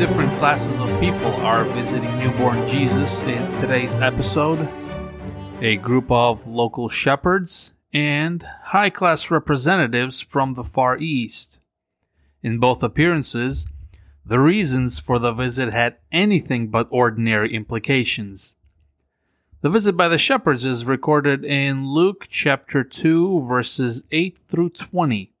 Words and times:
Different 0.00 0.38
classes 0.38 0.80
of 0.80 0.88
people 0.98 1.30
are 1.44 1.62
visiting 1.62 2.18
newborn 2.20 2.66
Jesus 2.66 3.22
in 3.22 3.52
today's 3.56 3.98
episode 3.98 4.66
a 5.60 5.76
group 5.76 6.10
of 6.10 6.46
local 6.46 6.88
shepherds 6.88 7.74
and 7.92 8.42
high 8.62 8.88
class 8.88 9.30
representatives 9.30 10.22
from 10.22 10.54
the 10.54 10.64
Far 10.64 10.96
East. 10.96 11.58
In 12.42 12.58
both 12.58 12.82
appearances, 12.82 13.66
the 14.24 14.38
reasons 14.38 14.98
for 14.98 15.18
the 15.18 15.34
visit 15.34 15.70
had 15.70 15.98
anything 16.10 16.68
but 16.68 16.88
ordinary 16.90 17.54
implications. 17.54 18.56
The 19.60 19.68
visit 19.68 19.98
by 19.98 20.08
the 20.08 20.16
shepherds 20.16 20.64
is 20.64 20.86
recorded 20.86 21.44
in 21.44 21.86
Luke 21.86 22.24
chapter 22.26 22.82
2, 22.84 23.42
verses 23.46 24.02
8 24.10 24.38
through 24.48 24.70
20. 24.70 25.34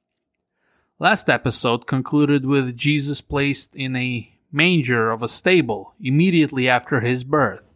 Last 0.98 1.30
episode 1.30 1.86
concluded 1.86 2.44
with 2.44 2.76
Jesus 2.76 3.22
placed 3.22 3.74
in 3.74 3.96
a 3.96 4.30
manger 4.52 5.10
of 5.10 5.22
a 5.22 5.28
stable 5.28 5.94
immediately 6.00 6.68
after 6.68 7.00
his 7.00 7.24
birth. 7.24 7.72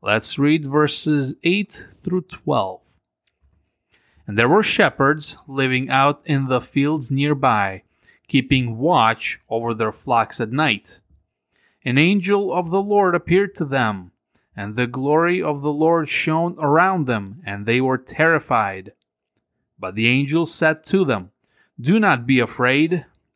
Let's 0.00 0.38
read 0.38 0.66
verses 0.66 1.36
8 1.42 1.86
through 2.00 2.22
12. 2.22 2.80
And 4.26 4.38
there 4.38 4.48
were 4.48 4.62
shepherds 4.62 5.38
living 5.46 5.90
out 5.90 6.22
in 6.24 6.48
the 6.48 6.60
fields 6.60 7.10
nearby, 7.10 7.82
keeping 8.28 8.78
watch 8.78 9.40
over 9.48 9.74
their 9.74 9.92
flocks 9.92 10.40
at 10.40 10.52
night. 10.52 11.00
An 11.84 11.98
angel 11.98 12.52
of 12.52 12.70
the 12.70 12.82
Lord 12.82 13.14
appeared 13.14 13.54
to 13.56 13.64
them, 13.64 14.12
and 14.56 14.76
the 14.76 14.86
glory 14.86 15.42
of 15.42 15.62
the 15.62 15.72
Lord 15.72 16.08
shone 16.08 16.56
around 16.58 17.06
them, 17.06 17.42
and 17.44 17.66
they 17.66 17.80
were 17.80 17.98
terrified. 17.98 18.92
But 19.78 19.94
the 19.94 20.06
angel 20.06 20.46
said 20.46 20.84
to 20.84 21.04
them, 21.04 21.30
do 21.80 21.98
not 21.98 22.26
be 22.26 22.38
afraid. 22.38 23.06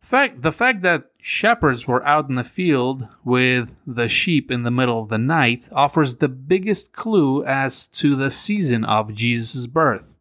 fact 0.00 0.42
the 0.42 0.52
fact 0.52 0.82
that 0.82 1.10
shepherds 1.18 1.86
were 1.86 2.04
out 2.06 2.28
in 2.28 2.34
the 2.34 2.44
field 2.44 3.06
with 3.24 3.76
the 3.86 4.08
sheep 4.08 4.50
in 4.50 4.62
the 4.62 4.70
middle 4.70 5.02
of 5.02 5.08
the 5.08 5.18
night 5.18 5.68
offers 5.72 6.16
the 6.16 6.28
biggest 6.28 6.92
clue 6.92 7.44
as 7.44 7.86
to 7.86 8.16
the 8.16 8.30
season 8.30 8.84
of 8.84 9.14
Jesus' 9.14 9.66
birth. 9.66 10.16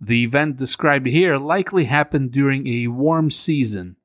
The 0.00 0.24
event 0.24 0.56
described 0.56 1.06
here 1.06 1.38
likely 1.38 1.84
happened 1.84 2.32
during 2.32 2.66
a 2.66 2.88
warm 2.88 3.30
season. 3.30 3.96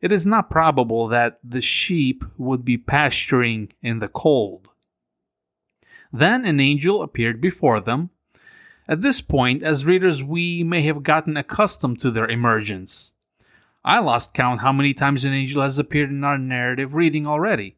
It 0.00 0.12
is 0.12 0.24
not 0.24 0.50
probable 0.50 1.08
that 1.08 1.38
the 1.42 1.60
sheep 1.60 2.24
would 2.36 2.64
be 2.64 2.78
pasturing 2.78 3.72
in 3.82 3.98
the 3.98 4.08
cold. 4.08 4.68
Then 6.12 6.44
an 6.44 6.60
angel 6.60 7.02
appeared 7.02 7.40
before 7.40 7.80
them. 7.80 8.10
At 8.86 9.00
this 9.00 9.20
point, 9.20 9.62
as 9.62 9.86
readers, 9.86 10.22
we 10.22 10.62
may 10.62 10.82
have 10.82 11.02
gotten 11.02 11.36
accustomed 11.36 11.98
to 12.00 12.10
their 12.10 12.28
emergence. 12.28 13.11
I 13.84 13.98
lost 13.98 14.34
count 14.34 14.60
how 14.60 14.72
many 14.72 14.94
times 14.94 15.24
an 15.24 15.32
angel 15.32 15.62
has 15.62 15.78
appeared 15.78 16.10
in 16.10 16.22
our 16.22 16.38
narrative 16.38 16.94
reading 16.94 17.26
already. 17.26 17.76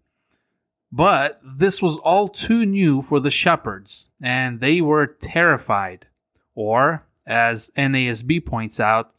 But 0.93 1.41
this 1.43 1.81
was 1.81 1.99
all 1.99 2.28
too 2.28 2.67
new 2.67 3.01
for 3.01 3.21
the 3.21 3.31
shepherds, 3.31 4.09
and 4.21 4.61
they 4.61 4.81
were 4.81 5.06
terrified. 5.06 6.06
Or, 6.55 7.03
as 7.27 7.71
NASB 7.77 8.45
points 8.45 8.78
out, 8.78 9.12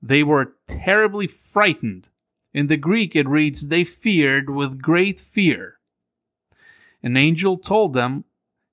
they 0.00 0.22
were 0.22 0.54
terribly 0.66 1.26
frightened. 1.26 2.08
In 2.52 2.68
the 2.68 2.76
Greek, 2.76 3.16
it 3.16 3.28
reads, 3.28 3.66
they 3.66 3.82
feared 3.82 4.48
with 4.48 4.80
great 4.80 5.18
fear. 5.18 5.78
An 7.02 7.16
angel 7.16 7.58
told 7.58 7.92
them 7.92 8.24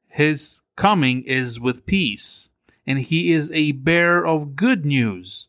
his 0.07 0.61
coming 0.75 1.23
is 1.23 1.59
with 1.59 1.85
peace, 1.85 2.51
and 2.85 2.99
he 2.99 3.33
is 3.33 3.51
a 3.51 3.71
bearer 3.71 4.25
of 4.25 4.55
good 4.55 4.85
news 4.85 5.47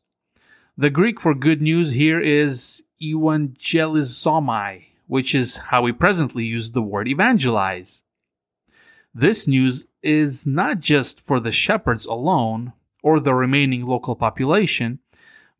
the 0.82 0.90
Greek 0.90 1.20
for 1.20 1.32
good 1.32 1.62
news 1.62 1.92
here 1.92 2.18
is 2.18 2.82
evangelizomai, 3.00 4.82
which 5.06 5.32
is 5.32 5.56
how 5.56 5.80
we 5.80 5.92
presently 5.92 6.44
use 6.44 6.72
the 6.72 6.82
word 6.82 7.06
evangelize. 7.06 8.02
This 9.14 9.46
news 9.46 9.86
is 10.02 10.44
not 10.44 10.80
just 10.80 11.20
for 11.20 11.38
the 11.38 11.52
shepherds 11.52 12.04
alone 12.04 12.72
or 13.00 13.20
the 13.20 13.32
remaining 13.32 13.86
local 13.86 14.16
population, 14.16 14.98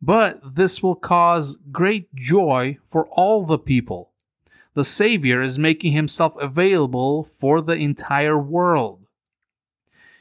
but 0.01 0.55
this 0.55 0.83
will 0.83 0.95
cause 0.95 1.57
great 1.71 2.13
joy 2.13 2.77
for 2.91 3.05
all 3.07 3.45
the 3.45 3.57
people. 3.57 4.11
The 4.73 4.83
Savior 4.83 5.41
is 5.41 5.57
making 5.57 5.93
himself 5.93 6.35
available 6.35 7.29
for 7.37 7.61
the 7.61 7.77
entire 7.77 8.37
world. 8.37 8.99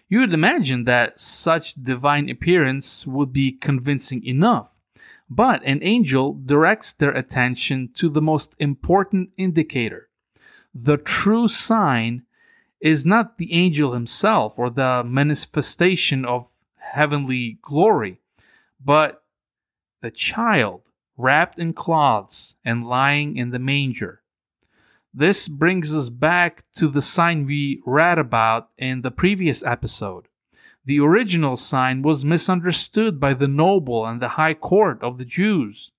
You 0.09 0.21
would 0.21 0.33
imagine 0.33 0.85
that 0.85 1.19
such 1.19 1.75
divine 1.75 2.31
appearance 2.31 3.05
would 3.05 3.33
be 3.33 3.51
convincing 3.51 4.25
enough 4.25 4.72
but 5.35 5.63
an 5.65 5.79
angel 5.83 6.39
directs 6.45 6.93
their 6.93 7.13
attention 7.13 7.89
to 7.95 8.11
the 8.11 8.21
most 8.21 8.55
important 8.59 9.31
indicator. 9.39 10.09
The 10.75 10.99
true 10.99 11.49
sign 11.49 12.25
is 12.81 13.07
not 13.07 13.39
the 13.39 13.53
angel 13.53 13.93
himself 13.93 14.59
or 14.59 14.69
the 14.69 15.03
manifestation 15.07 16.25
of 16.27 16.49
heavenly 16.77 17.59
glory, 17.63 18.21
but 18.85 19.23
the 20.03 20.11
child 20.11 20.83
wrapped 21.17 21.59
in 21.59 21.73
cloths 21.73 22.57
and 22.65 22.87
lying 22.87 23.37
in 23.37 23.51
the 23.51 23.59
manger. 23.59 24.21
This 25.15 25.49
brings 25.49 25.95
us 25.95 26.11
back 26.11 26.65
to 26.75 26.89
the 26.89 27.03
sign 27.03 27.47
we 27.47 27.83
read 27.87 28.19
about 28.19 28.71
in 28.77 29.03
the 29.03 29.11
previous 29.11 29.63
episode 29.63 30.27
the 30.85 31.01
original 31.01 31.57
sign 31.57 32.03
was 32.03 32.25
misunderstood 32.25 33.21
by 33.21 33.35
the 33.35 33.49
noble 33.49 34.05
and 34.05 34.21
the 34.21 34.31
high 34.31 34.55
court 34.55 35.03
of 35.03 35.19
the 35.19 35.25
Jews. 35.25 35.93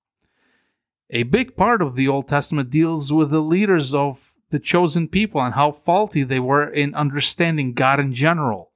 A 1.10 1.24
big 1.24 1.56
part 1.56 1.82
of 1.82 1.96
the 1.96 2.08
Old 2.08 2.28
Testament 2.28 2.70
deals 2.70 3.14
with 3.14 3.30
the 3.30 3.42
leaders 3.42 3.94
of 3.94 4.34
the 4.50 4.60
chosen 4.60 5.08
people 5.08 5.42
and 5.42 5.54
how 5.54 5.72
faulty 5.72 6.24
they 6.24 6.40
were 6.40 6.68
in 6.68 6.94
understanding 6.96 7.74
God 7.74 8.00
in 8.00 8.14
general. 8.14 8.72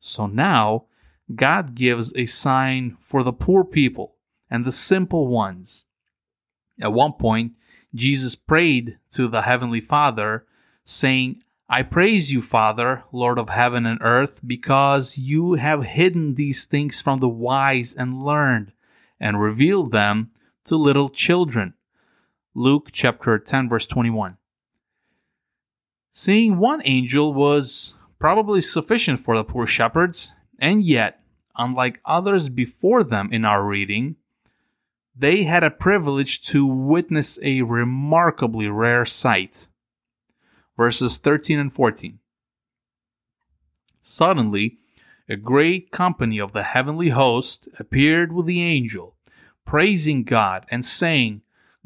So 0.00 0.26
now, 0.26 0.84
God 1.34 1.74
gives 1.74 2.14
a 2.14 2.26
sign 2.26 2.96
for 3.00 3.22
the 3.22 3.32
poor 3.32 3.64
people 3.64 4.16
and 4.50 4.64
the 4.64 4.72
simple 4.72 5.28
ones. 5.28 5.86
At 6.80 6.92
one 6.92 7.14
point, 7.14 7.52
Jesus 7.94 8.34
prayed 8.34 8.98
to 9.10 9.28
the 9.28 9.42
Heavenly 9.42 9.80
Father, 9.80 10.46
saying, 10.84 11.42
I 11.72 11.82
praise 11.82 12.30
you, 12.30 12.42
Father, 12.42 13.02
Lord 13.12 13.38
of 13.38 13.48
heaven 13.48 13.86
and 13.86 13.98
earth, 14.02 14.42
because 14.46 15.16
you 15.16 15.54
have 15.54 15.86
hidden 15.86 16.34
these 16.34 16.66
things 16.66 17.00
from 17.00 17.20
the 17.20 17.30
wise 17.30 17.94
and 17.94 18.22
learned, 18.22 18.72
and 19.18 19.40
revealed 19.40 19.90
them 19.90 20.32
to 20.64 20.76
little 20.76 21.08
children. 21.08 21.72
Luke 22.54 22.90
chapter 22.92 23.38
10, 23.38 23.70
verse 23.70 23.86
21. 23.86 24.34
Seeing 26.10 26.58
one 26.58 26.82
angel 26.84 27.32
was 27.32 27.94
probably 28.18 28.60
sufficient 28.60 29.18
for 29.18 29.34
the 29.34 29.42
poor 29.42 29.66
shepherds, 29.66 30.30
and 30.58 30.82
yet, 30.82 31.22
unlike 31.56 32.02
others 32.04 32.50
before 32.50 33.02
them 33.02 33.30
in 33.32 33.46
our 33.46 33.64
reading, 33.64 34.16
they 35.16 35.44
had 35.44 35.64
a 35.64 35.70
privilege 35.70 36.42
to 36.48 36.66
witness 36.66 37.38
a 37.42 37.62
remarkably 37.62 38.68
rare 38.68 39.06
sight 39.06 39.68
verses 40.82 41.16
13 41.16 41.60
and 41.60 41.72
14. 41.72 42.18
Suddenly, 44.00 44.78
a 45.28 45.36
great 45.36 45.92
company 45.92 46.40
of 46.40 46.50
the 46.50 46.64
heavenly 46.64 47.10
host 47.10 47.68
appeared 47.78 48.32
with 48.32 48.46
the 48.46 48.60
angel, 48.60 49.14
praising 49.64 50.24
God 50.24 50.66
and 50.72 50.84
saying, 50.84 51.42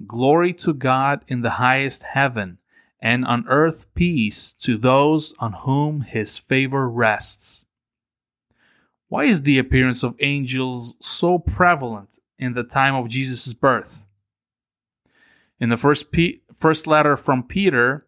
Glory 0.07 0.55
to 0.55 0.73
God 0.73 1.23
in 1.29 1.43
the 1.43 1.61
highest 1.61 2.05
heaven, 2.05 2.57
and 2.99 3.27
on 3.27 3.45
earth 3.49 3.85
peace 3.95 4.55
to 4.55 4.79
those 4.79 5.35
on 5.39 5.53
whom 5.53 6.01
his 6.01 6.39
favor 6.39 6.89
rests. 6.89 7.67
Why 9.09 9.25
is 9.25 9.43
the 9.43 9.59
appearance 9.59 10.03
of 10.05 10.17
angels 10.21 10.97
so 11.01 11.39
prevalent 11.39 12.19
in 12.39 12.55
the 12.55 12.65
time 12.65 12.95
of 12.95 13.11
Jesus' 13.11 13.53
birth? 13.53 14.07
In 15.61 15.69
the 15.69 15.77
first, 15.77 16.11
P- 16.13 16.41
first 16.59 16.87
letter 16.87 17.19
from 17.19 17.43
Peter, 17.43 18.06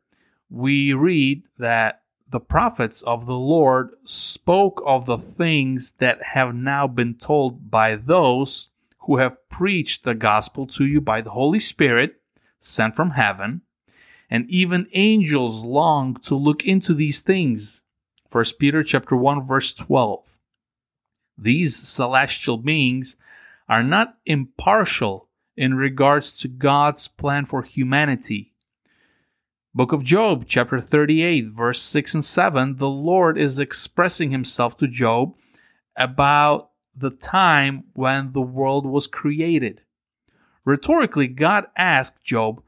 we 0.51 0.93
read 0.93 1.43
that 1.59 2.03
the 2.31 2.41
prophets 2.41 3.03
of 3.03 3.27
the 3.27 3.39
Lord 3.39 3.91
spoke 4.05 4.83
of 4.87 5.07
the 5.07 5.19
things 5.19 5.93
that 5.93 6.23
have 6.23 6.55
now 6.55 6.87
been 6.87 7.15
told 7.15 7.71
by 7.71 7.97
those 7.97 8.69
who 9.01 9.17
have 9.17 9.49
preached 9.49 10.05
the 10.05 10.15
gospel 10.15 10.67
to 10.67 10.85
you 10.85 11.01
by 11.01 11.23
the 11.23 11.31
Holy 11.31 11.59
Spirit 11.59 12.21
sent 12.59 12.95
from 12.95 13.11
heaven, 13.11 13.63
and 14.31 14.49
even 14.51 14.89
angels 14.93 15.65
long 15.65 16.15
to 16.17 16.35
look 16.35 16.65
into 16.67 16.93
these 16.93 17.21
things. 17.21 17.83
1 18.31 18.45
Peter 18.59 18.83
chapter 18.83 19.17
1 19.17 19.47
verse 19.47 19.73
12. 19.73 20.25
These 21.39 21.77
celestial 21.77 22.59
beings 22.59 23.17
are 23.69 23.83
not 23.83 24.19
impartial 24.27 25.29
in 25.57 25.75
regards 25.75 26.33
to 26.33 26.49
God's 26.49 27.09
plan 27.09 27.47
for 27.47 27.63
humanity. 27.63 28.48
Book 29.79 29.93
of 29.93 30.03
Job, 30.03 30.47
chapter 30.49 30.81
38, 30.81 31.51
verse 31.51 31.81
6 31.81 32.15
and 32.15 32.25
7, 32.25 32.79
the 32.79 32.89
Lord 32.89 33.39
is 33.39 33.61
expressing 33.61 34.33
himself 34.33 34.77
to 34.79 34.89
Job 34.89 35.37
about 35.97 36.71
the 36.97 37.11
time 37.11 37.85
when 37.93 38.33
the 38.33 38.41
world 38.43 38.85
was 38.85 39.07
created. 39.07 39.83
Rhetorically, 40.65 41.29
God 41.29 41.67
asked 41.77 42.25
Job 42.25 42.61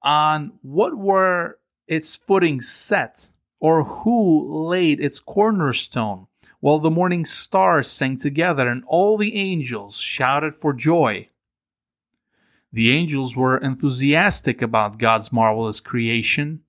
on 0.00 0.54
what 0.62 0.96
were 0.96 1.58
its 1.86 2.16
footing 2.16 2.62
set, 2.62 3.28
or 3.60 3.84
who 3.84 4.66
laid 4.66 5.00
its 5.00 5.20
cornerstone, 5.20 6.28
while 6.60 6.78
the 6.78 6.90
morning 6.90 7.26
stars 7.26 7.90
sang 7.90 8.16
together 8.16 8.66
and 8.68 8.84
all 8.86 9.18
the 9.18 9.36
angels 9.36 9.98
shouted 9.98 10.54
for 10.54 10.72
joy. 10.72 11.28
The 12.74 12.90
angels 12.90 13.36
were 13.36 13.56
enthusiastic 13.58 14.60
about 14.60 14.98
God's 14.98 15.32
marvelous 15.32 15.78
creation. 15.78 16.62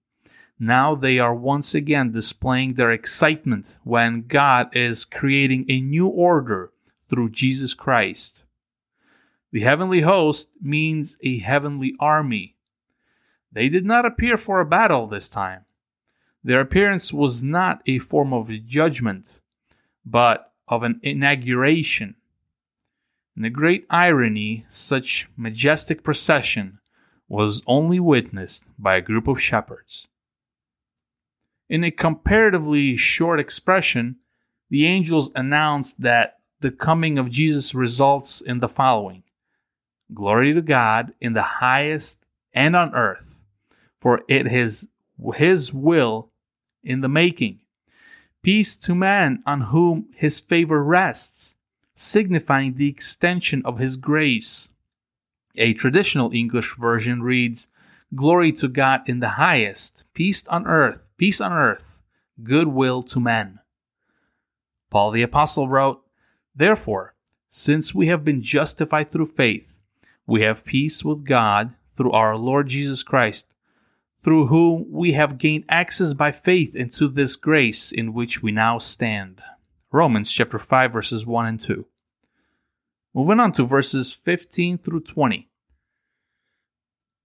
Now 0.60 0.94
they 0.94 1.18
are 1.18 1.34
once 1.34 1.74
again 1.74 2.12
displaying 2.12 2.76
their 2.76 2.92
excitement 2.92 3.80
when 3.84 4.28
God 4.28 4.70
is 4.78 5.04
creating 5.04 5.66
a 5.68 5.82
new 5.82 6.06
order 6.06 6.72
through 7.10 7.32
Jesus 7.32 7.74
Christ. 7.74 8.44
The 9.52 9.62
heavenly 9.62 10.02
host 10.02 10.50
means 10.62 11.18
a 11.24 11.40
heavenly 11.40 11.96
army. 12.00 12.56
They 13.52 13.68
did 13.68 13.84
not 13.84 14.06
appear 14.06 14.38
for 14.38 14.60
a 14.60 14.66
battle 14.66 15.08
this 15.08 15.28
time. 15.28 15.66
Their 16.44 16.62
appearance 16.62 17.12
was 17.12 17.42
not 17.42 17.82
a 17.88 17.98
form 17.98 18.32
of 18.32 18.52
judgment, 18.68 19.42
but 20.06 20.54
of 20.68 20.84
an 20.84 21.00
inauguration. 21.02 22.14
In 23.36 23.42
the 23.44 23.50
great 23.50 23.86
irony, 23.90 24.66
such 24.70 25.28
majestic 25.36 26.04
procession 26.04 26.80
was 27.28 27.62
only 27.68 28.00
witnessed 28.00 28.70
by 28.80 28.96
a 28.96 29.02
group 29.02 29.28
of 29.28 29.42
shepherds. 29.42 30.08
In 31.68 31.84
a 31.84 31.92
comparatively 31.92 32.96
short 32.96 33.40
expression, 33.40 34.18
the 34.70 34.86
angels 34.86 35.32
announced 35.36 36.02
that 36.02 36.40
the 36.62 36.72
coming 36.72 37.18
of 37.18 37.30
Jesus 37.30 37.76
results 37.76 38.42
in 38.42 38.60
the 38.60 38.70
following 38.70 39.24
Glory 40.14 40.54
to 40.54 40.62
God 40.62 41.14
in 41.20 41.34
the 41.34 41.42
highest 41.42 42.26
and 42.54 42.76
on 42.76 42.94
earth, 42.94 43.36
for 44.00 44.22
it 44.30 44.48
is 44.48 44.88
his 45.34 45.74
will 45.74 46.32
in 46.84 47.02
the 47.02 47.10
making. 47.10 47.60
Peace 48.44 48.76
to 48.76 48.94
man 48.94 49.42
on 49.46 49.62
whom 49.62 50.08
his 50.14 50.40
favor 50.40 50.84
rests, 50.84 51.55
signifying 51.96 52.76
the 52.76 52.90
extension 52.90 53.62
of 53.66 53.80
his 53.80 53.96
grace. 53.96 54.70
A 55.56 55.74
traditional 55.74 56.34
English 56.34 56.76
version 56.76 57.24
reads, 57.24 57.70
Glory 58.14 58.52
to 58.52 58.68
God 58.68 59.08
in 59.08 59.22
the 59.22 59.30
highest, 59.30 60.04
peace 60.14 60.46
on 60.48 60.68
earth, 60.68 61.00
peace 61.18 61.42
on 61.42 61.54
earth, 61.54 62.02
goodwill 62.44 63.02
to 63.04 63.20
men. 63.20 63.60
Paul 64.92 65.12
the 65.12 65.24
Apostle 65.24 65.68
wrote, 65.68 66.04
Therefore, 66.54 67.16
since 67.50 67.96
we 67.96 68.08
have 68.08 68.24
been 68.26 68.42
justified 68.42 69.12
through 69.12 69.28
faith, 69.28 69.78
we 70.28 70.42
have 70.42 70.66
peace 70.66 71.04
with 71.04 71.26
God 71.26 71.74
through 71.94 72.12
our 72.12 72.36
Lord 72.36 72.68
Jesus 72.68 73.04
Christ, 73.04 73.48
through 74.22 74.48
whom 74.48 74.86
we 74.90 75.14
have 75.14 75.38
gained 75.38 75.66
access 75.70 76.14
by 76.14 76.32
faith 76.32 76.76
into 76.76 77.08
this 77.08 77.36
grace 77.36 77.92
in 77.92 78.14
which 78.14 78.44
we 78.44 78.52
now 78.52 78.78
stand. 78.78 79.42
Romans 79.92 80.32
chapter 80.32 80.60
5 80.60 80.92
verses 80.92 81.26
1 81.26 81.46
and 81.46 81.60
2. 81.60 81.86
Moving 83.14 83.40
on 83.40 83.52
to 83.54 83.64
verses 83.64 84.12
15 84.12 84.78
through 84.80 85.02
20. 85.02 85.50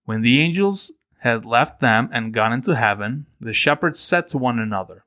When 0.05 0.23
the 0.23 0.41
angels 0.41 0.93
had 1.21 1.45
left 1.45 1.81
them 1.81 2.09
and 2.13 2.33
gone 2.33 2.53
into 2.53 2.77
heaven, 2.77 3.27
the 3.41 3.53
shepherds 3.53 3.99
said 3.99 4.27
to 4.29 4.39
one 4.39 4.59
another, 4.59 5.05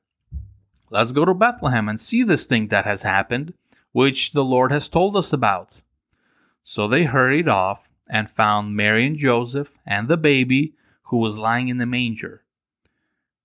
Let's 0.90 1.12
go 1.12 1.24
to 1.24 1.34
Bethlehem 1.34 1.88
and 1.88 2.00
see 2.00 2.22
this 2.22 2.46
thing 2.46 2.68
that 2.68 2.84
has 2.84 3.02
happened, 3.02 3.54
which 3.92 4.32
the 4.32 4.44
Lord 4.44 4.70
has 4.70 4.88
told 4.88 5.16
us 5.16 5.32
about. 5.32 5.80
So 6.62 6.86
they 6.86 7.04
hurried 7.04 7.48
off 7.48 7.88
and 8.08 8.30
found 8.30 8.76
Mary 8.76 9.06
and 9.06 9.16
Joseph 9.16 9.76
and 9.86 10.08
the 10.08 10.16
baby 10.16 10.74
who 11.04 11.16
was 11.16 11.38
lying 11.38 11.68
in 11.68 11.78
the 11.78 11.86
manger. 11.86 12.43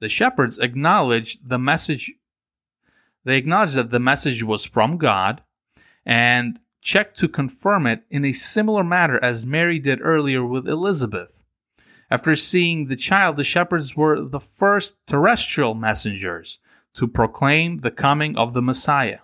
The 0.00 0.08
shepherds 0.08 0.58
acknowledged 0.58 1.48
the 1.48 1.58
message 1.58 2.14
they 3.24 3.36
acknowledged 3.36 3.74
that 3.74 3.90
the 3.90 4.00
message 4.00 4.42
was 4.42 4.64
from 4.64 4.96
God 4.96 5.42
and 6.06 6.58
checked 6.80 7.18
to 7.18 7.28
confirm 7.28 7.86
it 7.86 8.04
in 8.08 8.24
a 8.24 8.32
similar 8.32 8.82
manner 8.82 9.18
as 9.22 9.44
Mary 9.44 9.78
did 9.78 10.00
earlier 10.02 10.44
with 10.44 10.66
Elizabeth. 10.66 11.42
After 12.10 12.34
seeing 12.34 12.86
the 12.86 12.96
child, 12.96 13.36
the 13.36 13.44
shepherds 13.44 13.94
were 13.94 14.20
the 14.20 14.40
first 14.40 14.96
terrestrial 15.06 15.74
messengers 15.74 16.58
to 16.94 17.06
proclaim 17.06 17.78
the 17.78 17.90
coming 17.90 18.36
of 18.36 18.54
the 18.54 18.62
Messiah. 18.62 19.20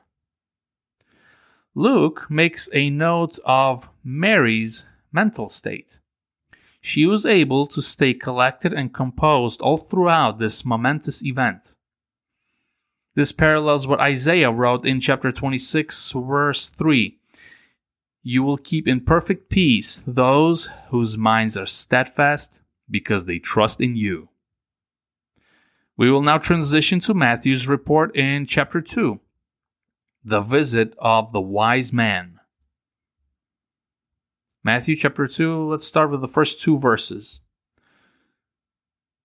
Luke 1.75 2.27
makes 2.31 2.69
a 2.73 2.91
note 2.91 3.39
of 3.45 3.89
Mary's 4.05 4.87
mental 5.11 5.49
state. 5.49 5.99
She 6.87 7.05
was 7.05 7.27
able 7.27 7.67
to 7.67 7.83
stay 7.83 8.15
collected 8.15 8.73
and 8.73 8.95
composed 8.95 9.61
all 9.61 9.77
throughout 9.77 10.39
this 10.39 10.65
momentous 10.65 11.21
event. 11.25 11.75
This 13.17 13.33
parallels 13.33 13.89
what 13.89 13.99
Isaiah 13.99 14.53
wrote 14.53 14.87
in 14.87 15.01
chapter 15.01 15.33
26, 15.33 16.13
verse 16.13 16.69
3. 16.69 17.19
You 18.23 18.45
will 18.45 18.57
keep 18.57 18.87
in 18.87 19.01
perfect 19.01 19.51
peace 19.51 20.05
those 20.07 20.71
whose 20.91 21.19
minds 21.19 21.57
are 21.57 21.67
steadfast 21.67 22.63
because 22.89 23.25
they 23.25 23.41
trust 23.41 23.81
in 23.81 23.97
you. 23.97 24.29
We 25.97 26.09
will 26.09 26.23
now 26.23 26.39
transition 26.39 27.01
to 27.01 27.15
Matthew's 27.15 27.67
report 27.67 28.15
in 28.15 28.47
chapter 28.47 28.81
2 28.81 29.19
the 30.25 30.41
visit 30.41 30.95
of 30.99 31.33
the 31.33 31.41
wise 31.41 31.93
man. 31.93 32.36
Matthew 34.67 34.97
chapter 34.97 35.29
2, 35.29 35.71
let's 35.71 35.87
start 35.87 36.11
with 36.11 36.21
the 36.21 36.27
first 36.27 36.61
two 36.61 36.77
verses. 36.77 37.41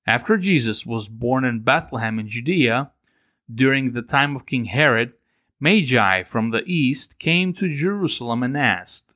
After 0.05 0.37
Jesus 0.37 0.85
was 0.85 1.07
born 1.07 1.45
in 1.45 1.61
Bethlehem 1.61 2.19
in 2.19 2.27
Judea, 2.27 2.91
during 3.51 3.93
the 3.93 4.03
time 4.03 4.35
of 4.35 4.45
King 4.45 4.65
Herod, 4.65 5.13
Magi 5.59 6.21
from 6.21 6.51
the 6.51 6.61
east 6.67 7.17
came 7.17 7.53
to 7.53 7.75
Jerusalem 7.75 8.43
and 8.43 8.55
asked, 8.55 9.15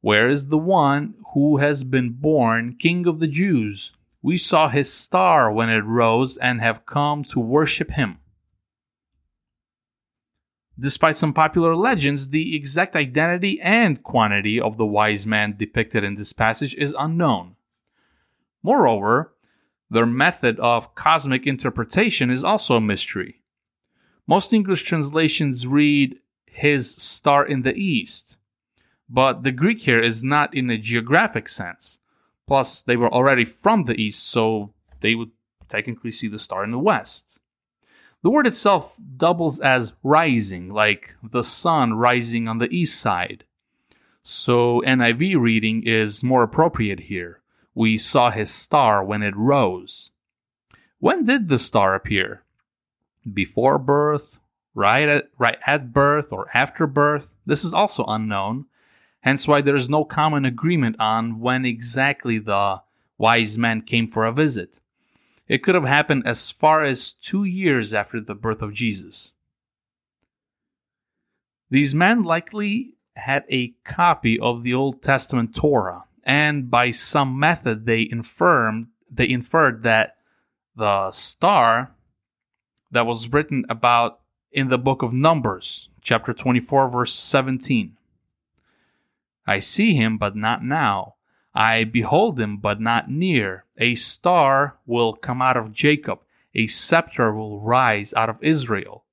Where 0.00 0.26
is 0.26 0.48
the 0.48 0.56
one 0.56 1.16
who 1.34 1.58
has 1.58 1.84
been 1.84 2.12
born 2.12 2.76
King 2.76 3.06
of 3.06 3.20
the 3.20 3.28
Jews? 3.28 3.92
We 4.22 4.38
saw 4.38 4.70
his 4.70 4.90
star 4.90 5.52
when 5.52 5.68
it 5.68 5.84
rose 5.84 6.38
and 6.38 6.62
have 6.62 6.86
come 6.86 7.24
to 7.24 7.38
worship 7.38 7.90
him. 7.90 8.20
Despite 10.78 11.16
some 11.16 11.34
popular 11.34 11.76
legends, 11.76 12.28
the 12.28 12.56
exact 12.56 12.96
identity 12.96 13.60
and 13.60 14.02
quantity 14.02 14.60
of 14.60 14.78
the 14.78 14.86
wise 14.86 15.26
man 15.26 15.54
depicted 15.56 16.02
in 16.02 16.14
this 16.14 16.32
passage 16.32 16.74
is 16.76 16.94
unknown. 16.98 17.56
Moreover, 18.62 19.34
their 19.90 20.06
method 20.06 20.58
of 20.60 20.94
cosmic 20.94 21.46
interpretation 21.46 22.30
is 22.30 22.42
also 22.42 22.76
a 22.76 22.80
mystery. 22.80 23.42
Most 24.26 24.52
English 24.52 24.84
translations 24.84 25.66
read 25.66 26.18
his 26.46 26.94
star 26.94 27.44
in 27.44 27.62
the 27.62 27.74
east, 27.74 28.38
but 29.08 29.42
the 29.42 29.52
Greek 29.52 29.80
here 29.80 30.00
is 30.00 30.24
not 30.24 30.54
in 30.54 30.70
a 30.70 30.78
geographic 30.78 31.48
sense. 31.48 32.00
Plus, 32.46 32.80
they 32.82 32.96
were 32.96 33.12
already 33.12 33.44
from 33.44 33.84
the 33.84 34.00
east, 34.00 34.26
so 34.26 34.72
they 35.00 35.14
would 35.14 35.30
technically 35.68 36.10
see 36.10 36.28
the 36.28 36.38
star 36.38 36.64
in 36.64 36.70
the 36.70 36.78
west. 36.78 37.38
The 38.22 38.30
word 38.30 38.46
itself 38.46 38.96
doubles 39.16 39.58
as 39.58 39.94
rising, 40.02 40.72
like 40.72 41.16
the 41.22 41.42
sun 41.42 41.94
rising 41.94 42.46
on 42.46 42.58
the 42.58 42.72
east 42.72 43.00
side. 43.00 43.44
So 44.22 44.80
NIV 44.82 45.40
reading 45.40 45.82
is 45.84 46.22
more 46.22 46.44
appropriate 46.44 47.00
here. 47.00 47.40
We 47.74 47.98
saw 47.98 48.30
his 48.30 48.50
star 48.50 49.02
when 49.02 49.22
it 49.22 49.34
rose. 49.36 50.12
When 51.00 51.24
did 51.24 51.48
the 51.48 51.58
star 51.58 51.96
appear? 51.96 52.44
Before 53.32 53.78
birth 53.78 54.38
right 54.74 55.08
at, 55.08 55.30
right 55.38 55.58
at 55.66 55.92
birth 55.92 56.32
or 56.32 56.48
after 56.54 56.86
birth. 56.86 57.30
This 57.44 57.64
is 57.64 57.74
also 57.74 58.04
unknown, 58.06 58.66
hence 59.20 59.46
why 59.48 59.60
there 59.60 59.76
is 59.76 59.88
no 59.88 60.04
common 60.04 60.44
agreement 60.44 60.96
on 60.98 61.40
when 61.40 61.64
exactly 61.64 62.38
the 62.38 62.82
wise 63.18 63.58
men 63.58 63.82
came 63.82 64.08
for 64.08 64.24
a 64.24 64.32
visit. 64.32 64.80
It 65.52 65.62
could 65.62 65.74
have 65.74 65.84
happened 65.84 66.22
as 66.24 66.50
far 66.50 66.82
as 66.82 67.12
two 67.12 67.44
years 67.44 67.92
after 67.92 68.22
the 68.22 68.34
birth 68.34 68.62
of 68.62 68.72
Jesus. 68.72 69.32
These 71.68 71.94
men 71.94 72.22
likely 72.22 72.94
had 73.16 73.44
a 73.50 73.74
copy 73.84 74.40
of 74.40 74.62
the 74.62 74.72
Old 74.72 75.02
Testament 75.02 75.54
Torah, 75.54 76.04
and 76.24 76.70
by 76.70 76.90
some 76.90 77.38
method 77.38 77.84
they 77.84 78.08
inferred 78.10 78.86
they 79.10 79.28
inferred 79.28 79.82
that 79.82 80.16
the 80.74 81.10
star 81.10 81.96
that 82.90 83.04
was 83.04 83.30
written 83.30 83.66
about 83.68 84.20
in 84.52 84.70
the 84.70 84.78
book 84.78 85.02
of 85.02 85.12
Numbers, 85.12 85.90
chapter 86.00 86.32
24, 86.32 86.88
verse 86.88 87.12
17. 87.12 87.98
I 89.46 89.58
see 89.58 89.92
him, 89.92 90.16
but 90.16 90.34
not 90.34 90.64
now. 90.64 91.16
I 91.54 91.84
behold 91.84 92.40
him, 92.40 92.56
but 92.56 92.80
not 92.80 93.10
near. 93.10 93.64
A 93.76 93.94
star 93.94 94.78
will 94.86 95.12
come 95.12 95.42
out 95.42 95.56
of 95.56 95.72
Jacob, 95.72 96.20
a 96.54 96.66
scepter 96.66 97.32
will 97.32 97.60
rise 97.60 98.14
out 98.14 98.28
of 98.28 98.42
Israel. 98.42 99.04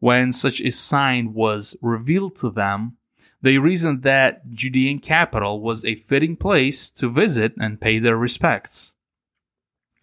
When 0.00 0.32
such 0.32 0.60
a 0.60 0.70
sign 0.70 1.32
was 1.32 1.76
revealed 1.80 2.36
to 2.36 2.50
them, 2.50 2.96
they 3.40 3.58
reasoned 3.58 4.02
that 4.02 4.50
Judean 4.50 4.98
capital 4.98 5.60
was 5.60 5.84
a 5.84 5.96
fitting 5.96 6.34
place 6.36 6.90
to 6.92 7.10
visit 7.10 7.54
and 7.58 7.80
pay 7.80 7.98
their 7.98 8.16
respects. 8.16 8.94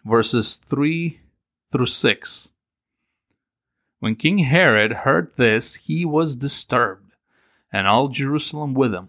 Verses 0.04 0.56
3 0.56 1.20
through 1.70 1.86
6. 1.86 2.50
When 3.98 4.16
King 4.16 4.38
Herod 4.38 4.92
heard 4.92 5.32
this, 5.36 5.86
he 5.86 6.04
was 6.04 6.36
disturbed, 6.36 7.14
and 7.72 7.86
all 7.86 8.08
Jerusalem 8.08 8.74
with 8.74 8.92
him. 8.94 9.08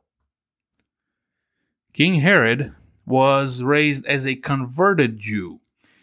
King 1.93 2.21
Herod 2.21 2.73
was 3.05 3.61
raised 3.61 4.05
as 4.05 4.25
a 4.25 4.35
converted 4.35 5.17
Jew. 5.17 5.59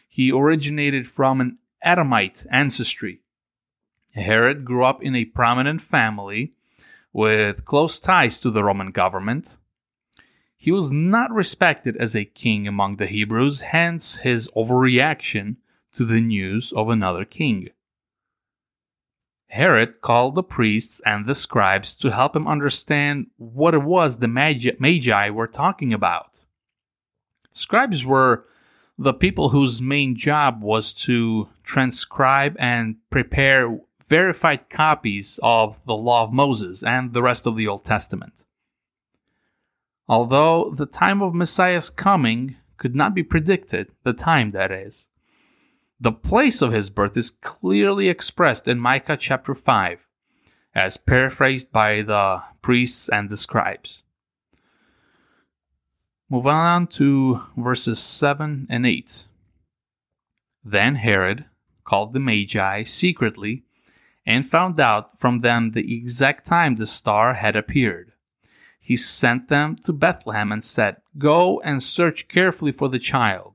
He 0.07 0.31
originated 0.31 1.09
from 1.09 1.41
an 1.41 1.59
Edomite 1.83 2.45
ancestry. 2.51 3.21
Herod 4.13 4.67
grew 4.67 4.85
up 4.85 5.03
in 5.03 5.15
a 5.15 5.25
prominent 5.25 5.81
family 5.81 6.53
with 7.13 7.65
close 7.65 7.99
ties 7.99 8.39
to 8.41 8.51
the 8.51 8.63
Roman 8.63 8.91
government. 8.91 9.57
He 10.57 10.71
was 10.71 10.93
not 10.93 11.31
respected 11.31 11.97
as 11.97 12.15
a 12.15 12.25
king 12.25 12.69
among 12.69 12.97
the 12.97 13.07
Hebrews, 13.07 13.63
hence 13.63 14.17
his 14.17 14.51
overreaction 14.55 15.57
to 15.93 16.05
the 16.05 16.21
news 16.21 16.71
of 16.77 16.91
another 16.91 17.25
king. 17.25 17.69
Herod 19.49 20.01
called 20.03 20.35
the 20.35 20.43
priests 20.43 21.01
and 21.07 21.27
the 21.27 21.35
scribes 21.35 21.95
to 21.97 22.11
help 22.11 22.37
him 22.37 22.47
understand 22.47 23.29
what 23.37 23.75
it 23.75 23.83
was 23.83 24.19
the 24.19 24.29
magi, 24.29 24.73
magi 24.79 25.31
were 25.31 25.47
talking 25.47 25.93
about. 25.93 26.41
Scribes 27.53 28.05
were 28.05 28.45
the 28.99 29.15
people 29.15 29.49
whose 29.51 29.81
main 29.81 30.15
job 30.17 30.63
was 30.63 30.93
to 30.93 31.49
transcribe 31.63 32.57
and 32.59 32.97
prepare 33.11 33.79
verified 34.09 34.69
copies 34.69 35.39
of 35.43 35.85
the 35.85 35.97
Law 35.97 36.25
of 36.25 36.33
Moses 36.33 36.83
and 36.83 37.13
the 37.13 37.23
rest 37.23 37.47
of 37.47 37.57
the 37.57 37.69
Old 37.69 37.85
Testament. 37.85 38.45
Although 40.09 40.73
the 40.75 40.87
time 40.87 41.23
of 41.23 41.35
Messiah's 41.35 41.91
coming 41.91 42.57
could 42.77 42.97
not 42.97 43.15
be 43.15 43.23
predicted, 43.23 43.91
the 44.05 44.13
time 44.13 44.53
that 44.53 44.73
is, 44.73 45.09
the 46.01 46.13
place 46.13 46.63
of 46.63 46.73
his 46.73 46.91
birth 46.91 47.17
is 47.17 47.31
clearly 47.31 48.09
expressed 48.09 48.69
in 48.69 48.79
Micah 48.79 49.17
chapter 49.17 49.55
5, 49.55 50.07
as 50.75 50.97
paraphrased 50.97 51.73
by 51.73 52.03
the 52.03 52.43
priests 52.63 53.09
and 53.09 53.29
the 53.29 53.37
scribes. 53.37 54.03
Move 56.31 56.47
on 56.47 56.87
to 56.87 57.43
verses 57.57 57.99
7 57.99 58.67
and 58.71 58.87
8. 58.87 59.27
Then 60.63 60.97
Herod 60.97 61.47
called 61.85 62.13
the 62.13 62.21
Magi 62.21 62.83
secretly 62.83 63.65
and 64.27 64.49
found 64.49 64.79
out 64.79 65.19
from 65.19 65.39
them 65.39 65.71
the 65.71 65.97
exact 65.97 66.45
time 66.45 66.77
the 66.77 66.87
star 66.87 67.33
had 67.35 67.57
appeared. 67.57 68.13
He 68.79 68.95
sent 68.95 69.49
them 69.49 69.77
to 69.85 69.93
Bethlehem 69.93 70.53
and 70.53 70.63
said, 70.63 70.99
Go 71.17 71.61
and 71.61 71.83
search 71.83 72.29
carefully 72.29 72.73
for 72.73 72.89
the 72.89 72.99
child. 72.99 73.55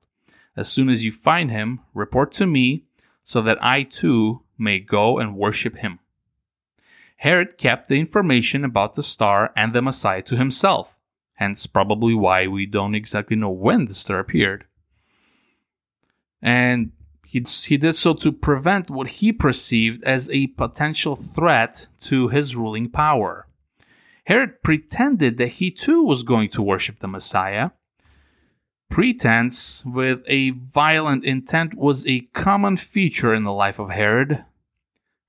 As 0.56 0.72
soon 0.72 0.90
as 0.90 1.04
you 1.04 1.12
find 1.12 1.50
him, 1.50 1.82
report 1.94 2.32
to 2.34 2.46
me, 2.46 2.86
so 3.24 3.42
that 3.42 3.64
I 3.64 3.84
too 3.84 4.44
may 4.58 4.80
go 4.80 5.18
and 5.18 5.36
worship 5.36 5.78
him. 5.78 6.00
Herod 7.18 7.58
kept 7.58 7.88
the 7.88 8.00
information 8.00 8.66
about 8.66 8.96
the 8.96 9.04
star 9.04 9.52
and 9.56 9.74
the 9.74 9.82
Messiah 9.82 10.22
to 10.24 10.36
himself, 10.36 10.98
hence, 11.36 11.66
probably 11.68 12.14
why 12.14 12.48
we 12.48 12.66
don't 12.66 12.96
exactly 12.96 13.38
know 13.38 13.50
when 13.50 13.86
the 13.86 13.94
star 13.94 14.20
appeared. 14.20 14.66
And 16.42 16.92
he, 17.26 17.44
he 17.66 17.78
did 17.78 17.96
so 17.96 18.14
to 18.16 18.32
prevent 18.32 18.90
what 18.90 19.08
he 19.08 19.32
perceived 19.32 20.04
as 20.04 20.30
a 20.30 20.48
potential 20.48 21.16
threat 21.16 21.88
to 22.02 22.28
his 22.28 22.56
ruling 22.56 22.90
power. 22.90 23.48
Herod 24.26 24.62
pretended 24.62 25.38
that 25.38 25.48
he 25.48 25.72
too 25.72 26.04
was 26.04 26.24
going 26.24 26.50
to 26.50 26.62
worship 26.62 27.00
the 27.00 27.08
Messiah. 27.08 27.72
Pretense 28.94 29.84
with 29.88 30.22
a 30.28 30.52
violent 30.52 31.26
intent 31.26 31.74
was 31.74 32.06
a 32.06 32.28
common 32.32 32.78
feature 32.78 33.34
in 33.34 33.42
the 33.42 33.52
life 33.52 33.80
of 33.80 33.90
Herod. 33.90 34.46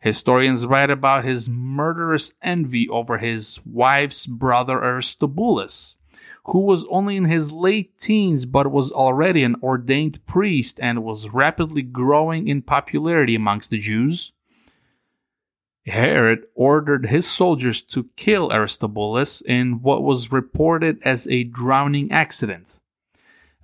Historians 0.00 0.66
write 0.66 0.90
about 0.90 1.24
his 1.24 1.48
murderous 1.48 2.34
envy 2.42 2.86
over 2.90 3.16
his 3.16 3.60
wife's 3.64 4.26
brother 4.26 4.84
Aristobulus, 4.84 5.96
who 6.44 6.60
was 6.60 6.84
only 6.90 7.16
in 7.16 7.24
his 7.24 7.52
late 7.52 7.96
teens 7.96 8.44
but 8.44 8.70
was 8.70 8.92
already 8.92 9.42
an 9.42 9.56
ordained 9.62 10.26
priest 10.26 10.78
and 10.78 11.02
was 11.02 11.30
rapidly 11.30 11.80
growing 11.80 12.46
in 12.46 12.60
popularity 12.60 13.34
amongst 13.34 13.70
the 13.70 13.78
Jews. 13.78 14.34
Herod 15.86 16.44
ordered 16.54 17.06
his 17.06 17.26
soldiers 17.26 17.80
to 17.80 18.10
kill 18.16 18.52
Aristobulus 18.52 19.40
in 19.40 19.80
what 19.80 20.02
was 20.02 20.30
reported 20.30 20.98
as 21.02 21.26
a 21.28 21.44
drowning 21.44 22.12
accident. 22.12 22.78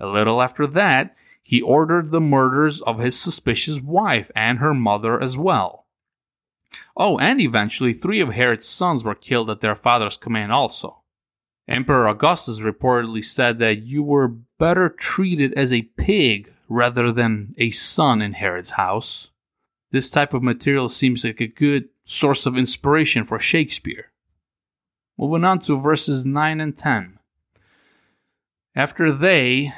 A 0.01 0.07
little 0.07 0.41
after 0.41 0.67
that, 0.67 1.15
he 1.43 1.61
ordered 1.61 2.11
the 2.11 2.21
murders 2.21 2.81
of 2.83 2.99
his 2.99 3.19
suspicious 3.19 3.81
wife 3.81 4.31
and 4.35 4.59
her 4.59 4.75
mother 4.75 5.21
as 5.21 5.37
well. 5.37 5.87
Oh, 6.97 7.19
and 7.19 7.41
eventually, 7.41 7.93
three 7.93 8.21
of 8.21 8.31
Herod's 8.31 8.67
sons 8.67 9.05
were 9.05 9.15
killed 9.15 9.51
at 9.51 9.61
their 9.61 9.75
father's 9.75 10.17
command 10.17 10.53
also. 10.53 11.03
Emperor 11.69 12.09
Augustus 12.09 12.61
reportedly 12.61 13.25
said 13.25 13.59
that 13.59 13.83
you 13.83 14.03
were 14.03 14.29
better 14.59 14.89
treated 14.89 15.53
as 15.55 15.73
a 15.73 15.83
pig 15.83 16.53
rather 16.69 17.13
than 17.13 17.55
a 17.59 17.71
son 17.71 18.23
in 18.23 18.33
Herod's 18.33 18.73
house. 18.73 19.31
This 19.91 20.11
type 20.11 20.35
of 20.35 20.43
material 20.43 20.89
seems 20.89 21.25
like 21.25 21.41
a 21.41 21.47
good 21.47 21.89
source 22.05 22.47
of 22.47 22.57
inspiration 22.57 23.25
for 23.25 23.39
Shakespeare. 23.39 24.13
Moving 25.19 25.45
on 25.45 25.59
to 25.61 25.79
verses 25.79 26.25
9 26.25 26.61
and 26.61 26.77
10. 26.77 27.19
After 28.75 29.13
they, 29.13 29.73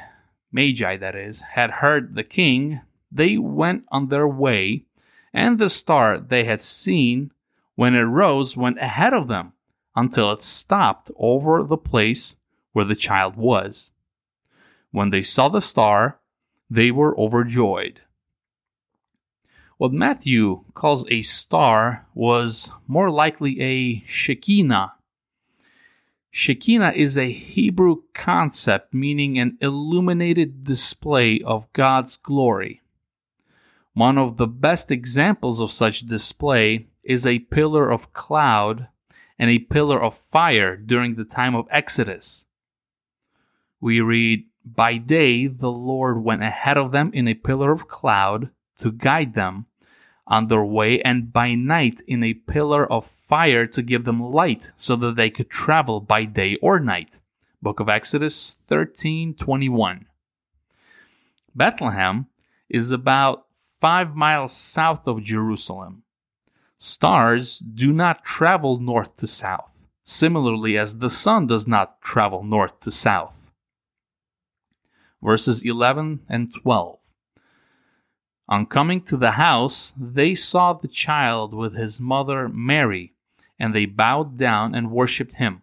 Magi 0.53 0.97
that 0.99 1.17
is, 1.17 1.41
had 1.41 1.71
heard 1.71 2.15
the 2.15 2.23
king, 2.23 2.83
they 3.11 3.39
went 3.39 3.85
on 3.89 4.09
their 4.09 4.29
way, 4.29 4.85
and 5.33 5.59
the 5.59 5.71
star 5.71 6.19
they 6.19 6.45
had 6.45 6.61
seen 6.61 7.33
when 7.75 7.95
it 7.95 8.03
rose 8.03 8.57
went 8.57 8.79
ahead 8.79 9.15
of 9.15 9.29
them 9.29 9.55
until 9.97 10.31
it 10.33 10.43
stopped 10.43 11.11
over 11.17 11.63
the 11.63 11.77
place 11.77 12.37
where 12.73 12.85
the 12.85 12.95
child 12.95 13.37
was. 13.37 13.93
When 14.91 15.11
they 15.11 15.23
saw 15.23 15.49
the 15.49 15.61
star, 15.61 16.21
they 16.69 16.91
were 16.91 17.19
overjoyed. 17.19 18.01
What 19.79 19.93
Matthew 19.93 20.65
calls 20.75 21.11
a 21.11 21.23
star 21.23 22.07
was 22.15 22.71
more 22.87 23.11
likely 23.11 23.61
a 23.61 24.03
Shekinah. 24.07 24.93
Shekinah 26.35 26.93
is 26.97 27.19
a 27.19 27.31
Hebrew 27.31 28.05
concept 28.15 28.95
meaning 28.95 29.39
an 29.39 29.59
illuminated 29.61 30.65
display 30.65 31.43
of 31.43 31.71
God's 31.75 32.17
glory. 32.17 32.81
One 33.93 34.17
of 34.17 34.39
the 34.39 34.47
best 34.47 34.91
examples 34.91 35.61
of 35.61 35.71
such 35.71 36.07
display 36.07 36.87
is 37.05 37.27
a 37.27 37.41
pillar 37.41 37.93
of 37.93 38.15
cloud 38.15 38.89
and 39.39 39.51
a 39.51 39.59
pillar 39.59 40.03
of 40.03 40.17
fire 40.17 40.75
during 40.75 41.17
the 41.17 41.27
time 41.27 41.55
of 41.55 41.69
Exodus. 41.71 42.47
We 43.79 44.01
read, 44.01 44.47
By 44.65 44.97
day 44.97 45.49
the 45.49 45.71
Lord 45.71 46.25
went 46.25 46.43
ahead 46.43 46.79
of 46.79 46.93
them 46.93 47.11
in 47.13 47.29
a 47.29 47.35
pillar 47.35 47.73
of 47.73 47.89
cloud 47.89 48.49
to 48.77 48.91
guide 48.91 49.35
them 49.35 49.67
on 50.27 50.47
their 50.47 50.65
way, 50.65 51.03
and 51.03 51.31
by 51.31 51.55
night 51.55 52.01
in 52.07 52.25
a 52.25 52.33
pillar 52.33 52.91
of 52.91 53.05
fire 53.33 53.67
to 53.67 53.81
give 53.81 54.05
them 54.05 54.21
light 54.21 54.73
so 54.77 54.95
that 54.95 55.17
they 55.17 55.31
could 55.31 55.49
travel 55.49 56.01
by 56.01 56.23
day 56.23 56.55
or 56.57 56.79
night. 56.79 57.23
Book 57.63 57.81
of 57.81 57.89
Exodus 57.89 58.57
13:21. 58.69 60.05
Bethlehem 61.55 62.27
is 62.69 62.91
about 62.91 63.47
5 63.81 64.15
miles 64.15 64.53
south 64.53 65.07
of 65.07 65.23
Jerusalem. 65.23 66.03
Stars 66.77 67.59
do 67.61 67.91
not 67.91 68.23
travel 68.23 68.79
north 68.79 69.17
to 69.17 69.27
south, 69.27 69.73
similarly 70.05 70.77
as 70.77 70.99
the 70.99 71.09
sun 71.09 71.47
does 71.47 71.67
not 71.67 72.03
travel 72.03 72.45
north 72.45 72.81
to 72.81 72.91
south. 72.91 73.51
Verses 75.23 75.65
11 75.65 76.21
and 76.29 76.53
12. 76.53 76.99
On 78.47 78.67
coming 78.67 79.01
to 79.01 79.17
the 79.17 79.33
house, 79.49 79.95
they 79.97 80.35
saw 80.35 80.75
the 80.75 80.95
child 81.07 81.55
with 81.55 81.75
his 81.75 81.99
mother 81.99 82.47
Mary, 82.47 83.15
and 83.63 83.73
they 83.73 83.87
bowed 83.87 84.37
down 84.37 84.75
and 84.75 84.91
worshipped 84.91 85.37
him. 85.37 85.63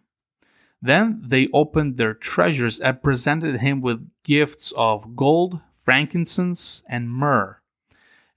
Then 0.80 1.22
they 1.22 1.48
opened 1.52 1.98
their 1.98 2.14
treasures 2.14 2.80
and 2.80 3.02
presented 3.02 3.60
him 3.60 3.82
with 3.82 4.08
gifts 4.24 4.72
of 4.74 5.14
gold, 5.14 5.60
frankincense, 5.84 6.82
and 6.88 7.10
myrrh. 7.10 7.58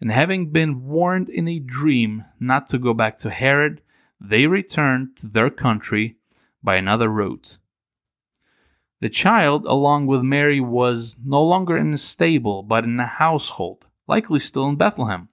And 0.01 0.12
having 0.12 0.50
been 0.50 0.84
warned 0.84 1.29
in 1.29 1.48
a 1.48 1.60
dream 1.60 2.25
not 2.41 2.67
to 2.67 2.77
go 2.77 2.93
back 2.93 3.17
to 3.20 3.29
Herod, 3.29 3.82
they 4.20 4.48
returned 4.48 5.15
to 5.17 5.27
their 5.27 5.50
country 5.50 6.17
by 6.62 6.75
another 6.75 7.08
route. 7.08 7.58
The 9.00 9.10
child, 9.10 9.65
along 9.65 10.08
with 10.08 10.24
Mary, 10.24 10.60
was 10.60 11.15
no 11.24 11.41
longer 11.41 11.77
in 11.77 11.93
a 11.93 11.98
stable, 11.98 12.63
but 12.63 12.84
in 12.84 13.00
a 13.00 13.05
household, 13.05 13.86
likely 14.10 14.39
still 14.39 14.67
in 14.67 14.75
Bethlehem. 14.75 15.29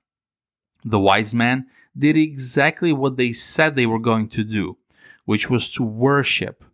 The 0.85 1.01
wise 1.01 1.35
men 1.35 1.67
did 1.97 2.17
exactly 2.17 2.93
what 2.93 3.17
they 3.17 3.33
said 3.33 3.75
they 3.75 3.87
were 3.87 3.99
going 3.99 4.29
to 4.29 4.45
do, 4.45 4.77
which 5.25 5.51
was 5.51 5.71
to 5.73 5.83
worship. 5.83 6.65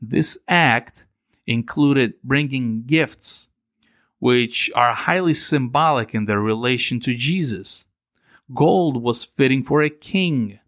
This 0.00 0.38
act 0.48 1.06
included 1.46 2.14
bringing 2.22 2.84
gifts 2.84 3.48
which 4.24 4.70
are 4.74 4.94
highly 4.94 5.34
symbolic 5.34 6.14
in 6.14 6.24
their 6.24 6.40
relation 6.40 6.98
to 6.98 7.12
Jesus. 7.14 7.86
Gold 8.54 9.02
was 9.02 9.22
fitting 9.22 9.62
for 9.62 9.82
a 9.82 9.90
king, 9.90 10.60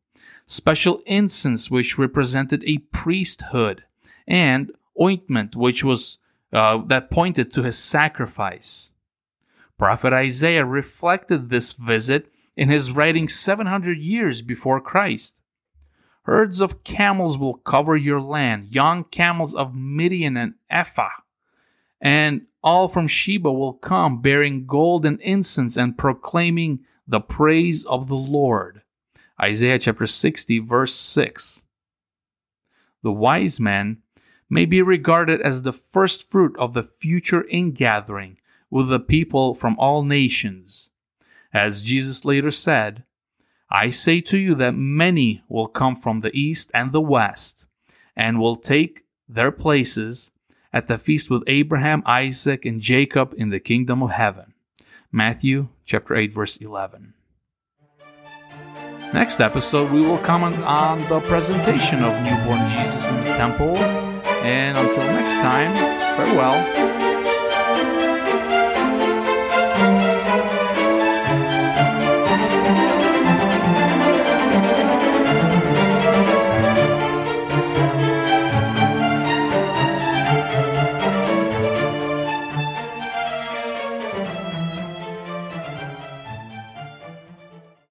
special 0.44 1.00
incense, 1.06 1.70
which 1.70 1.96
represented 1.96 2.62
a 2.66 2.76
priesthood, 2.92 3.84
and 4.28 4.72
ointment, 5.00 5.56
which 5.56 5.82
was 5.82 6.18
uh, 6.52 6.76
that 6.88 7.10
pointed 7.10 7.50
to 7.50 7.62
his 7.62 7.78
sacrifice. 7.78 8.90
Prophet 9.78 10.12
Isaiah 10.12 10.66
reflected 10.66 11.48
this 11.48 11.72
visit 11.72 12.30
in 12.56 12.68
his 12.68 12.90
writing 12.90 13.28
700 13.28 13.98
years 13.98 14.42
before 14.42 14.80
Christ. 14.80 15.40
Herds 16.22 16.60
of 16.60 16.82
camels 16.82 17.38
will 17.38 17.54
cover 17.54 17.96
your 17.96 18.20
land, 18.20 18.74
young 18.74 19.04
camels 19.04 19.54
of 19.54 19.74
Midian 19.74 20.36
and 20.36 20.54
Ephah, 20.68 21.10
and 22.00 22.46
all 22.62 22.88
from 22.88 23.06
Sheba 23.06 23.52
will 23.52 23.74
come 23.74 24.20
bearing 24.20 24.66
gold 24.66 25.06
and 25.06 25.20
incense 25.20 25.76
and 25.76 25.96
proclaiming 25.96 26.80
the 27.06 27.20
praise 27.20 27.84
of 27.84 28.08
the 28.08 28.16
Lord. 28.16 28.82
Isaiah 29.40 29.78
chapter 29.78 30.06
60, 30.06 30.58
verse 30.60 30.94
6. 30.94 31.62
The 33.02 33.12
wise 33.12 33.60
man 33.60 33.98
may 34.50 34.64
be 34.64 34.82
regarded 34.82 35.40
as 35.40 35.62
the 35.62 35.72
first 35.72 36.28
fruit 36.28 36.56
of 36.58 36.74
the 36.74 36.82
future 36.82 37.46
ingathering 37.48 38.38
with 38.70 38.88
the 38.88 38.98
people 38.98 39.54
from 39.54 39.76
all 39.78 40.02
nations. 40.02 40.90
As 41.56 41.82
Jesus 41.82 42.26
later 42.26 42.50
said, 42.50 43.04
I 43.70 43.88
say 43.88 44.20
to 44.20 44.36
you 44.36 44.54
that 44.56 44.74
many 44.74 45.42
will 45.48 45.68
come 45.68 45.96
from 45.96 46.20
the 46.20 46.30
east 46.38 46.70
and 46.74 46.92
the 46.92 47.00
west, 47.00 47.64
and 48.14 48.38
will 48.38 48.56
take 48.56 49.04
their 49.26 49.50
places 49.50 50.32
at 50.70 50.86
the 50.86 50.98
feast 50.98 51.30
with 51.30 51.42
Abraham, 51.46 52.02
Isaac, 52.04 52.66
and 52.66 52.82
Jacob 52.82 53.32
in 53.38 53.48
the 53.48 53.58
kingdom 53.58 54.02
of 54.02 54.10
heaven. 54.10 54.52
Matthew 55.10 55.68
chapter 55.86 56.14
8 56.14 56.30
verse 56.30 56.58
11. 56.58 57.14
Next 59.14 59.40
episode 59.40 59.90
we 59.90 60.02
will 60.02 60.18
comment 60.18 60.58
on 60.58 61.08
the 61.08 61.20
presentation 61.20 62.04
of 62.04 62.12
newborn 62.22 62.68
Jesus 62.68 63.08
in 63.08 63.16
the 63.24 63.32
temple. 63.32 63.74
And 64.44 64.76
until 64.76 65.04
next 65.04 65.36
time, 65.36 65.72
farewell 66.18 66.95